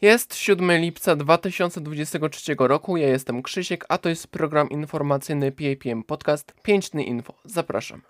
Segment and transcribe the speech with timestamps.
[0.00, 6.54] Jest 7 lipca 2023 roku, ja jestem Krzysiek, a to jest program informacyjny PAPM Podcast
[6.62, 7.34] 5 dni info.
[7.44, 8.02] Zapraszam.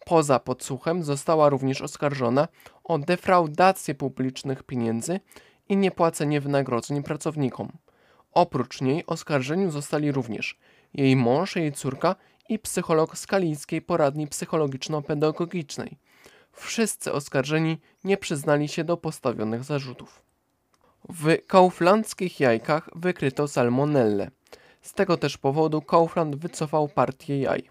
[0.05, 2.49] Poza podsłuchem została również oskarżona
[2.85, 5.21] o defraudację publicznych pieniędzy
[5.69, 7.73] i niepłacenie wynagrodzeń pracownikom.
[8.37, 10.59] Oprócz niej oskarżeni zostali również
[10.95, 12.17] jej mąż, jej córka
[12.49, 15.97] i psycholog z Kalińskiej Poradni Psychologiczno-Pedagogicznej.
[16.53, 20.23] Wszyscy oskarżeni nie przyznali się do postawionych zarzutów.
[21.09, 24.31] W kauflandzkich jajkach wykryto salmonellę.
[24.83, 27.63] Z tego też powodu Kaufland wycofał partię jaj.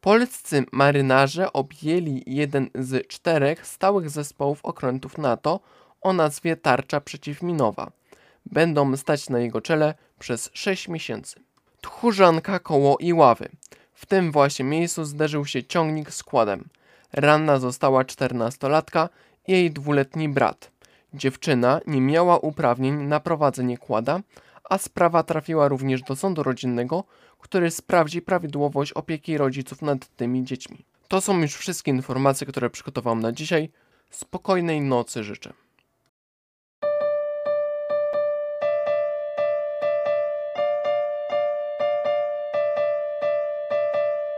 [0.00, 5.60] Polscy marynarze objęli jeden z czterech stałych zespołów okrętów NATO
[6.00, 8.01] o nazwie Tarcza Przeciwminowa.
[8.46, 11.40] Będą stać na jego czele przez 6 miesięcy.
[11.80, 13.48] Tchórzanka koło Iławy.
[13.94, 16.68] W tym właśnie miejscu zderzył się ciągnik z kładem.
[17.12, 19.08] Ranna została 14-latka
[19.46, 20.70] i jej dwuletni brat.
[21.14, 24.20] Dziewczyna nie miała uprawnień na prowadzenie kłada,
[24.70, 27.04] a sprawa trafiła również do sądu rodzinnego,
[27.38, 30.84] który sprawdzi prawidłowość opieki rodziców nad tymi dziećmi.
[31.08, 33.70] To są już wszystkie informacje, które przygotowałam na dzisiaj.
[34.10, 35.52] Spokojnej nocy życzę.